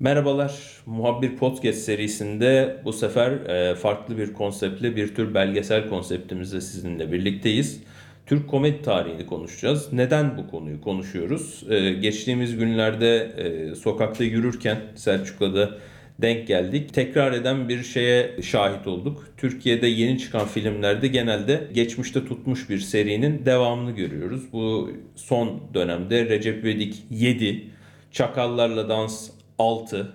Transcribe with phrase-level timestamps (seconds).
[0.00, 0.52] Merhabalar,
[0.86, 7.82] Muhabbir Podcast serisinde bu sefer e, farklı bir konseptle bir tür belgesel konseptimizle sizinle birlikteyiz.
[8.26, 9.92] Türk komedi tarihini konuşacağız.
[9.92, 11.64] Neden bu konuyu konuşuyoruz?
[11.70, 15.78] E, geçtiğimiz günlerde e, sokakta yürürken Selçuklu'da
[16.18, 16.94] denk geldik.
[16.94, 19.28] Tekrar eden bir şeye şahit olduk.
[19.36, 24.52] Türkiye'de yeni çıkan filmlerde genelde geçmişte tutmuş bir serinin devamını görüyoruz.
[24.52, 27.70] Bu son dönemde Recep İvedik 7,
[28.12, 30.12] Çakallarla Dans 6,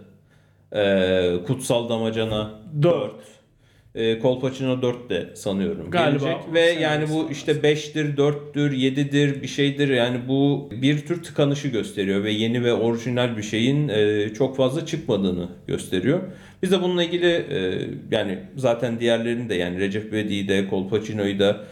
[0.75, 3.13] e, Kutsal Damacana 4,
[3.95, 6.53] e, Kolpaçino 4 de sanıyorum Galiba gelecek.
[6.53, 9.87] Ve yani bu işte 5'tir, 4'tür, 7'dir bir şeydir.
[9.87, 14.85] Yani bu bir tür tıkanışı gösteriyor ve yeni ve orijinal bir şeyin e, çok fazla
[14.85, 16.19] çıkmadığını gösteriyor.
[16.63, 21.63] Biz de bununla ilgili e, yani zaten diğerlerini de yani Recep İvedik'i de Kolpaçino'yu da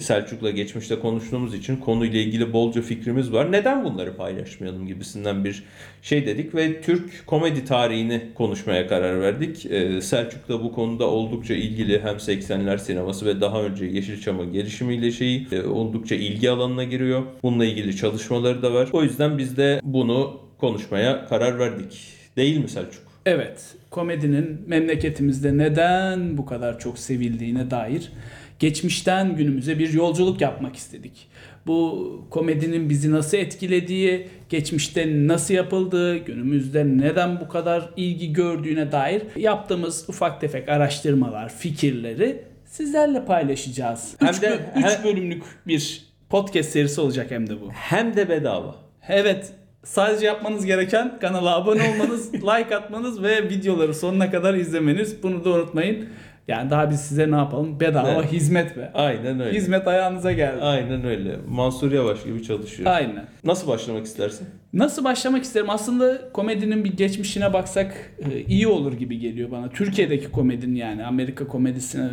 [0.00, 3.52] Selçuk'la geçmişte konuştuğumuz için konuyla ilgili bolca fikrimiz var.
[3.52, 5.64] Neden bunları paylaşmayalım gibisinden bir
[6.02, 9.66] şey dedik ve Türk komedi tarihini konuşmaya karar verdik.
[9.66, 15.10] E, Selçuk da bu konuda oldukça ilgili hem 80'ler sineması ve daha önce Yeşilçam'ın gelişimiyle
[15.10, 17.22] şeyi e, oldukça ilgi alanına giriyor.
[17.42, 18.88] Bununla ilgili çalışmaları da var.
[18.92, 21.98] O yüzden biz de bunu konuşmaya karar verdik.
[22.36, 23.07] Değil mi Selçuk?
[23.30, 28.12] Evet, komedinin memleketimizde neden bu kadar çok sevildiğine dair
[28.58, 31.28] geçmişten günümüze bir yolculuk yapmak istedik.
[31.66, 39.22] Bu komedinin bizi nasıl etkilediği, geçmişte nasıl yapıldığı, günümüzde neden bu kadar ilgi gördüğüne dair
[39.36, 44.14] yaptığımız ufak tefek araştırmalar, fikirleri sizlerle paylaşacağız.
[44.20, 47.68] Hem 3 de- he- bölümlük bir podcast serisi olacak hem de bu.
[47.72, 48.74] Hem de bedava.
[49.08, 49.52] Evet.
[49.88, 55.22] Sadece yapmanız gereken kanala abone olmanız, like atmanız ve videoları sonuna kadar izlemeniz.
[55.22, 56.06] Bunu da unutmayın.
[56.48, 57.80] Yani daha biz size ne yapalım?
[57.80, 58.32] Bedava Evet.
[58.32, 58.90] hizmet be.
[58.94, 59.58] Aynen öyle.
[59.58, 60.60] Hizmet ayağınıza geldi.
[60.62, 61.36] Aynen öyle.
[61.48, 62.90] Mansur Yavaş gibi çalışıyor.
[62.90, 63.24] Aynen.
[63.44, 64.46] Nasıl başlamak istersin?
[64.72, 65.70] Nasıl başlamak isterim?
[65.70, 69.68] Aslında komedinin bir geçmişine baksak e, iyi olur gibi geliyor bana.
[69.68, 72.08] Türkiye'deki komedinin yani Amerika komedisine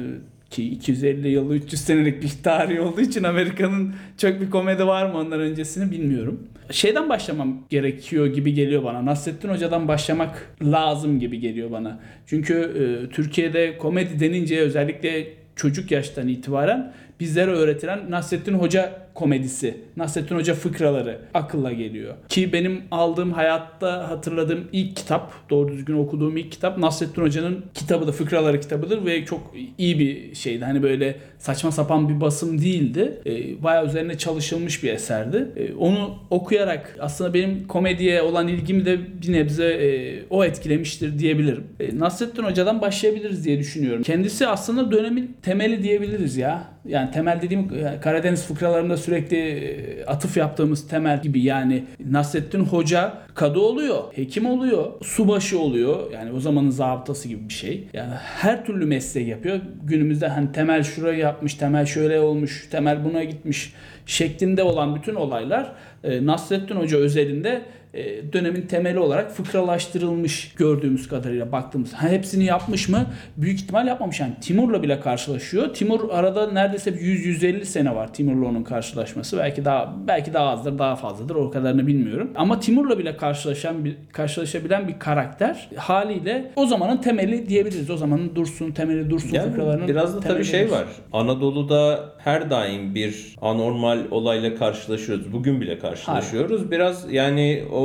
[0.49, 5.17] ki 250 yıllı 300 senelik bir tarihi olduğu için Amerika'nın çok bir komedi var mı
[5.17, 6.47] ondan öncesini bilmiyorum.
[6.71, 9.05] Şeyden başlamam gerekiyor gibi geliyor bana.
[9.05, 11.99] Nasrettin Hoca'dan başlamak lazım gibi geliyor bana.
[12.25, 20.35] Çünkü e, Türkiye'de komedi denince özellikle çocuk yaştan itibaren bizlere öğretilen Nasrettin Hoca komedisi, Nasrettin
[20.35, 22.13] Hoca fıkraları akılla geliyor.
[22.29, 28.07] Ki benim aldığım hayatta hatırladığım ilk kitap, doğru düzgün okuduğum ilk kitap Nasrettin Hoca'nın kitabı
[28.07, 30.65] da fıkraları kitabıdır ve çok iyi bir şeydi.
[30.65, 33.21] Hani böyle saçma sapan bir basım değildi.
[33.25, 35.47] E, bayağı üzerine çalışılmış bir eserdi.
[35.55, 41.63] E, onu okuyarak aslında benim komediye olan ilgimi de bir nebze e, o etkilemiştir diyebilirim.
[41.79, 44.03] E, Nasrettin Hoca'dan başlayabiliriz diye düşünüyorum.
[44.03, 46.74] Kendisi aslında dönemin temeli diyebiliriz ya.
[46.87, 53.17] Yani temel dediğim e, Karadeniz fıkralarında sürekli e, atıf yaptığımız temel gibi yani Nasrettin Hoca
[53.35, 56.11] kadı oluyor, hekim oluyor, subaşı oluyor.
[56.11, 57.87] Yani o zamanın zabıtası gibi bir şey.
[57.93, 59.59] Yani her türlü mesleği yapıyor.
[59.83, 63.73] Günümüzde hani temel şurayı yapmış, temel şöyle olmuş, temel buna gitmiş
[64.05, 65.71] şeklinde olan bütün olaylar
[66.03, 67.61] e, Nasrettin Hoca özelinde
[67.95, 71.93] e, dönemin temeli olarak fıkralaştırılmış gördüğümüz kadarıyla baktığımız.
[71.93, 73.05] Ha, hepsini yapmış mı?
[73.37, 74.19] Büyük ihtimal yapmamış.
[74.19, 75.73] Yani Timur'la bile karşılaşıyor.
[75.73, 79.37] Timur arada neredeyse 100-150 sene var Timur'la onun karşılaşması.
[79.37, 81.35] Belki daha belki daha azdır, daha fazladır.
[81.35, 82.31] O kadarını bilmiyorum.
[82.35, 87.89] Ama Timur'la bile karşılaşan bir karşılaşabilen bir karakter haliyle o zamanın temeli diyebiliriz.
[87.89, 90.75] O zamanın Dursun temeli Dursun Yani fıkralarının biraz da tabii şey Dursun.
[90.75, 90.85] var.
[91.13, 95.33] Anadolu'da her daim bir anormal olayla karşılaşıyoruz.
[95.33, 96.71] Bugün bile karşılaşıyoruz.
[96.71, 97.84] Biraz yani o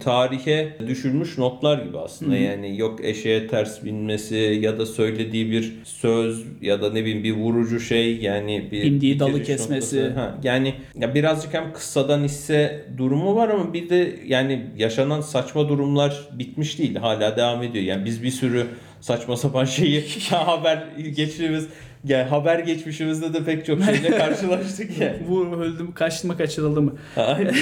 [0.00, 2.36] tarihe düşülmüş notlar gibi aslında.
[2.36, 7.32] Yani yok eşeğe ters binmesi ya da söylediği bir söz ya da ne bileyim bir
[7.32, 9.96] vurucu şey yani bir İndiği dalı kesmesi.
[9.96, 10.20] noktası.
[10.20, 15.68] Ha, yani ya birazcık hem kıssadan hisse durumu var ama bir de yani yaşanan saçma
[15.68, 16.96] durumlar bitmiş değil.
[16.96, 17.84] Hala devam ediyor.
[17.84, 18.66] Yani biz bir sürü
[19.00, 20.86] saçma sapan şeyi haber
[21.16, 21.68] geçtiğimiz
[22.08, 25.16] yani haber geçmişimizde de pek çok şeyle karşılaştık yani.
[25.28, 26.92] Vur öldüm kaçtı mı kaçırıldı mı?
[27.16, 27.54] Aynen.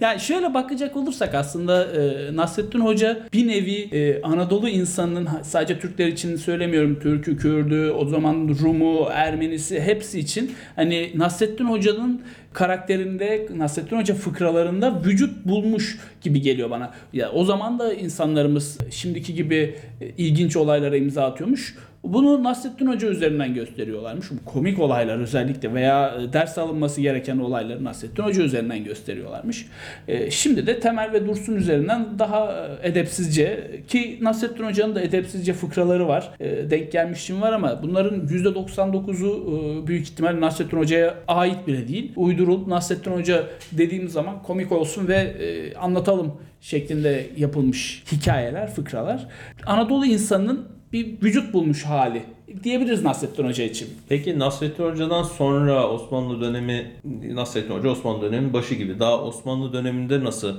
[0.00, 5.78] Yani Yani şöyle bakacak olursak aslında e, Nasrettin Hoca bir nevi e, Anadolu insanının sadece
[5.78, 7.00] Türkler için söylemiyorum.
[7.00, 12.22] Türk'ü, Kürd'ü, o zaman Rum'u, Ermenisi hepsi için hani Nasrettin Hoca'nın
[12.52, 16.90] karakterinde Nasrettin Hoca fıkralarında vücut bulmuş gibi geliyor bana.
[17.12, 21.74] Ya o zaman da insanlarımız şimdiki gibi e, ilginç olaylara imza atıyormuş.
[22.04, 24.26] Bunu Nasrettin Hoca üzerinden gösteriyorlarmış.
[24.30, 29.66] Bu komik olaylar özellikle veya e, ders alınması gereken olayları Nasrettin Hoca üzerinden gösteriyorlarmış.
[30.08, 35.52] E, Şimdi de Temel ve Dursun üzerinden daha e, edepsizce ki Nasrettin Hoca'nın da edepsizce
[35.52, 36.30] fıkraları var.
[36.70, 42.12] Denk gelmişim var ama bunların %99'u e, büyük ihtimal Nasrettin Hoca'ya ait bile değil.
[42.16, 45.34] Uydurulup Nasrettin Hoca dediğimiz zaman komik olsun ve
[45.80, 49.26] anlatalım şeklinde yapılmış hikayeler, fıkralar.
[49.66, 52.22] Anadolu insanının bir vücut bulmuş hali
[52.64, 53.88] diyebiliriz Nasrettin Hoca için.
[54.08, 56.90] Peki Nasrettin Hoca'dan sonra Osmanlı dönemi,
[57.32, 58.98] Nasrettin Hoca Osmanlı döneminin başı gibi.
[58.98, 60.56] Daha Osmanlı döneminde nasıl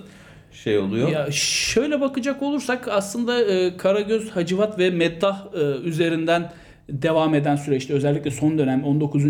[0.51, 1.09] şey oluyor?
[1.09, 6.51] Ya şöyle bakacak olursak aslında e, Karagöz, Hacivat ve Meddah e, üzerinden
[6.89, 9.23] devam eden süreçte özellikle son dönem 19.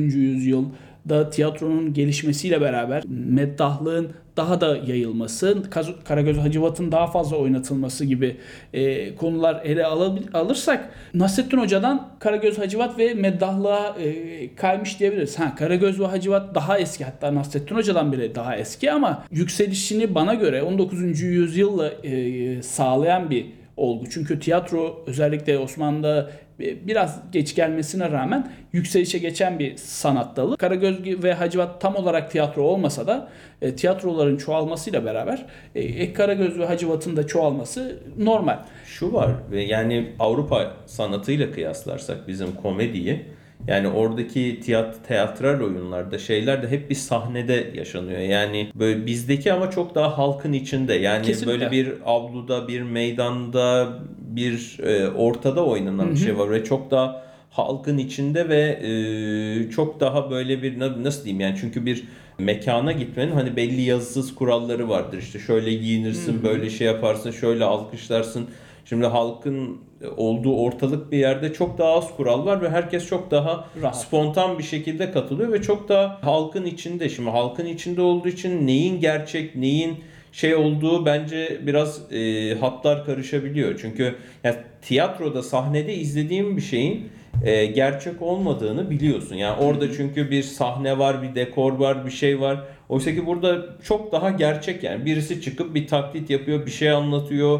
[1.10, 5.64] yüzyılda tiyatronun gelişmesiyle beraber meddahlığın daha da yayılması,
[6.06, 8.38] Karagöz Hacivat'ın daha fazla oynatılması gibi
[8.74, 9.86] e, konular ele
[10.34, 15.40] alırsak Nasrettin Hoca'dan Karagöz Hacivat ve meddahlığa e, kaymış diyebiliriz.
[15.40, 20.34] Ha Karagöz ve Hacivat daha eski hatta Nasrettin Hoca'dan bile daha eski ama yükselişini bana
[20.34, 21.22] göre 19.
[21.22, 24.10] yüzyılla e, sağlayan bir olgu.
[24.10, 30.58] Çünkü tiyatro özellikle Osmanlı'da e, biraz geç gelmesine rağmen yükselişe geçen bir sanat dalı.
[30.58, 33.30] Karagöz ve Hacivat tam olarak tiyatro olmasa da
[33.62, 35.46] e, tiyatroların çoğalmasıyla beraber
[35.76, 38.60] e, Ek Karagöz ve Hacivat'ın da çoğalması normal.
[38.86, 43.26] Şu var ve yani Avrupa sanatıyla kıyaslarsak bizim komediyi
[43.68, 48.20] yani oradaki tiyat teatral oyunlarda şeyler de hep bir sahnede yaşanıyor.
[48.20, 50.94] Yani böyle bizdeki ama çok daha halkın içinde.
[50.94, 51.52] Yani Kesinlikle.
[51.60, 57.24] böyle bir avluda, bir meydanda, bir e, ortada oynanan bir şey var ve çok daha
[57.50, 62.04] halkın içinde ve e, çok daha böyle bir na- nasıl diyeyim yani çünkü bir
[62.40, 65.18] mekana gitmenin hani belli yazısız kuralları vardır.
[65.18, 68.48] İşte şöyle giyinirsin, böyle şey yaparsın, şöyle alkışlarsın.
[68.86, 69.78] Şimdi halkın
[70.18, 74.02] olduğu ortalık bir yerde çok daha az kural var ve herkes çok daha Rahat.
[74.02, 77.10] spontan bir şekilde katılıyor ve çok daha halkın içinde.
[77.10, 79.98] Şimdi halkın içinde olduğu için neyin gerçek, neyin
[80.32, 83.80] şey olduğu bence biraz e, hatlar karışabiliyor.
[83.82, 87.10] Çünkü yani tiyatroda sahnede izlediğim bir şeyin
[87.46, 89.36] e, gerçek olmadığını biliyorsun.
[89.36, 92.64] Yani orada çünkü bir sahne var, bir dekor var, bir şey var.
[92.90, 95.06] Oysa ki burada çok daha gerçek yani.
[95.06, 97.60] Birisi çıkıp bir taklit yapıyor, bir şey anlatıyor.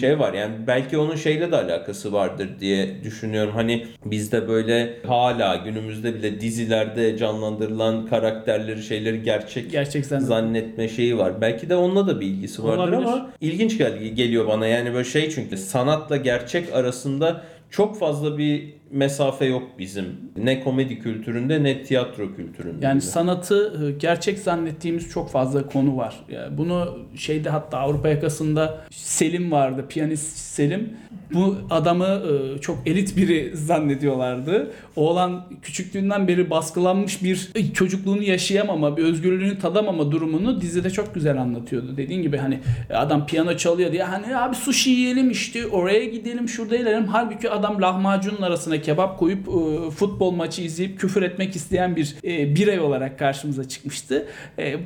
[0.00, 3.52] Şey var yani belki onun şeyle de alakası vardır diye düşünüyorum.
[3.54, 11.18] Hani bizde böyle hala günümüzde bile dizilerde canlandırılan karakterleri, şeyleri gerçek Gerçek zannet- zannetme şeyi
[11.18, 11.40] var.
[11.40, 12.96] Belki de onunla da bir ilgisi vardır Olabilir.
[12.96, 14.66] ama ilginç gel geliyor bana.
[14.66, 20.06] Yani böyle şey çünkü sanatla gerçek arasında çok fazla bir mesafe yok bizim.
[20.36, 22.86] Ne komedi kültüründe ne tiyatro kültüründe.
[22.86, 26.24] Yani sanatı e, gerçek zannettiğimiz çok fazla konu var.
[26.28, 30.96] Yani bunu şeyde hatta Avrupa yakasında Selim vardı, piyanist Selim.
[31.34, 34.70] Bu adamı e, çok elit biri zannediyorlardı.
[34.96, 41.96] Oğlan küçüklüğünden beri baskılanmış bir çocukluğunu yaşayamama, bir özgürlüğünü tadamama durumunu dizide çok güzel anlatıyordu.
[41.96, 42.60] Dediğin gibi hani
[42.94, 47.06] adam piyano çalıyor diye hani abi sushi yiyelim işte oraya gidelim şurada yiyelim.
[47.06, 52.54] Halbuki adam lahmacunun arasına kebap koyup e, futbol maçı izleyip küfür etmek isteyen bir e,
[52.54, 54.26] birey olarak karşımıza çıkmıştı.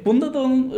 [0.04, 0.72] Bunda da onun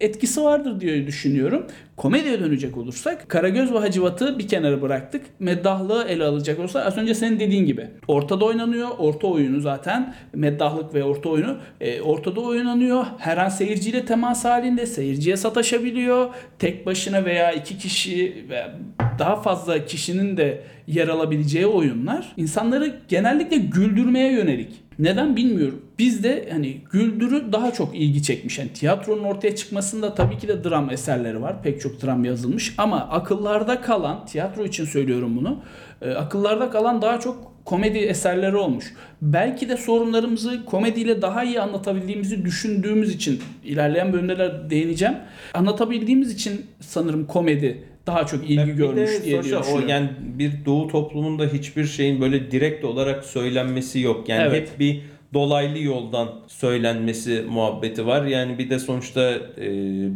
[0.00, 1.66] etkisi vardır diye düşünüyorum.
[1.98, 5.26] Komediye dönecek olursak Karagöz ve Hacivat'ı bir kenara bıraktık.
[5.38, 7.86] Meddahlığı ele alacak olursak az önce senin dediğin gibi.
[8.08, 8.88] Ortada oynanıyor.
[8.98, 10.14] Orta oyunu zaten.
[10.34, 11.56] Meddahlık ve orta oyunu.
[11.80, 13.06] e, ortada oynanıyor.
[13.18, 14.86] Her an seyirciyle temas halinde.
[14.86, 16.28] Seyirciye sataşabiliyor.
[16.58, 18.78] Tek başına veya iki kişi veya
[19.18, 24.87] daha fazla kişinin de yer alabileceği oyunlar insanları genellikle güldürmeye yönelik.
[24.98, 25.82] Neden bilmiyorum.
[25.98, 28.58] Bizde hani güldürü daha çok ilgi çekmiş.
[28.58, 31.62] Yani tiyatronun ortaya çıkmasında tabii ki de dram eserleri var.
[31.62, 35.58] Pek çok dram yazılmış ama akıllarda kalan, tiyatro için söylüyorum bunu.
[36.02, 38.94] e, akıllarda kalan daha çok komedi eserleri olmuş.
[39.22, 45.14] Belki de sorunlarımızı komediyle daha iyi anlatabildiğimizi düşündüğümüz için ilerleyen bölümlerde değineceğim.
[45.54, 50.08] Anlatabildiğimiz için sanırım komedi daha çok ilgi Ya bir de görmüş diye, diye o yani
[50.20, 54.28] bir doğu toplumunda hiçbir şeyin böyle direkt olarak söylenmesi yok.
[54.28, 54.70] Yani Evet.
[54.70, 55.00] hep bir
[55.34, 58.24] dolaylı yoldan söylenmesi muhabbeti var.
[58.26, 59.66] Yani bir de sonuçta e,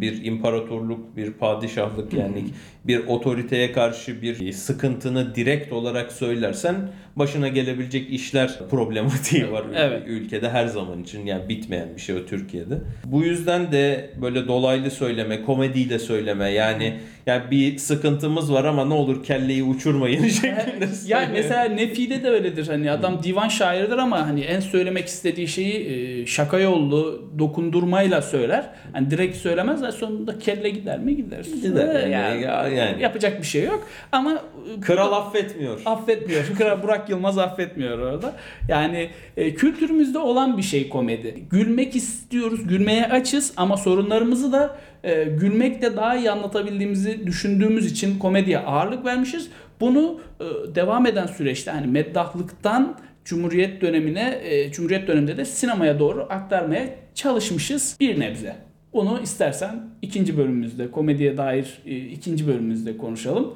[0.01, 2.45] bir imparatorluk, bir padişahlık yani
[2.85, 6.75] bir otoriteye karşı bir sıkıntını direkt olarak söylersen
[7.17, 10.03] başına gelebilecek işler problematiği var Evet.
[10.07, 12.79] ülkede her zaman için yani bitmeyen bir şey o Türkiye'de.
[13.05, 16.95] Bu yüzden de böyle dolaylı söyleme, komediyle söyleme yani
[17.27, 20.89] yani bir sıkıntımız var ama ne olur kelleyi uçurmayın şeklinde.
[21.07, 22.69] yani mesela Nefi'de de öyledir.
[22.69, 25.75] Hani adam divan şairidir ama hani en söylemek istediği şeyi
[26.23, 28.65] e, şaka yollu, dokundurmayla söyler.
[28.93, 31.45] Hani direkt söylemez ve sonunda kelle gider mi gider.
[31.63, 31.95] Gider.
[32.07, 33.03] Ee, Yani, yani.
[33.03, 33.87] Yapacak bir şey yok.
[34.13, 35.81] Ama e, Kral affetmiyor.
[35.87, 36.45] affetmiyor.
[36.59, 38.33] Kral Burak Yılmaz affetmiyor orada.
[38.69, 41.35] Yani e, kültürümüzde olan bir şey komedi.
[41.51, 48.59] Gülmek istiyoruz, gülmeye açız ama sorunlarımızı da e, gülmekle daha iyi anlatabildiğimizi düşündüğümüz için komediye
[48.59, 49.49] ağırlık vermişiz.
[49.81, 56.27] Bunu e, devam eden süreçte hani meddahlıktan Cumhuriyet dönemine, e, Cumhuriyet döneminde de sinemaya doğru
[56.31, 58.57] aktarmaya çalışmışız bir nebze.
[58.93, 63.55] Bunu istersen ikinci bölümümüzde, komediye dair e, ikinci bölümümüzde konuşalım.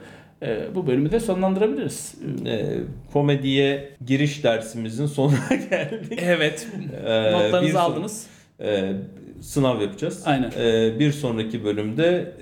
[0.75, 2.15] Bu bölümü de sonlandırabiliriz.
[3.13, 5.37] Komediye giriş dersimizin sonuna
[5.71, 6.19] geldik.
[6.23, 6.67] Evet.
[7.33, 8.27] Notlarınızı bir son- aldınız.
[9.41, 10.23] Sınav yapacağız.
[10.27, 10.51] Aynen.
[10.99, 12.33] Bir sonraki bölümde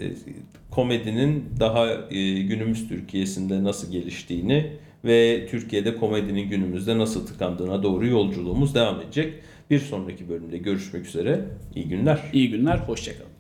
[0.75, 4.73] komedinin daha e, günümüz Türkiye'sinde nasıl geliştiğini
[5.05, 9.35] ve Türkiye'de komedinin günümüzde nasıl tıkandığına doğru yolculuğumuz devam edecek.
[9.71, 11.45] Bir sonraki bölümde görüşmek üzere.
[11.75, 12.21] İyi günler.
[12.33, 13.31] İyi günler, hoşçakalın.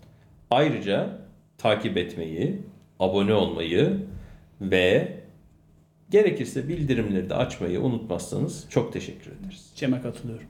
[0.51, 1.19] Ayrıca
[1.59, 2.59] takip etmeyi,
[3.01, 3.97] abone olmayı
[4.61, 5.13] ve
[6.11, 9.73] gerekirse bildirimleri de açmayı unutmazsanız çok teşekkür ederiz.
[9.77, 10.47] Cem'e katılıyorum.